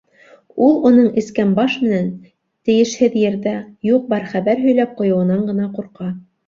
Ул 0.67 0.71
уның 0.89 1.09
эскән 1.23 1.51
баш 1.59 1.75
менән 1.83 2.09
тейешһеҙ 2.71 3.21
ерҙә 3.27 3.55
юҡ-бар 3.93 4.29
хәбәр 4.35 4.67
һөйләп 4.69 5.01
ҡуйыуынан 5.03 5.51
ғына 5.53 5.75
ҡурҡа. 5.79 6.15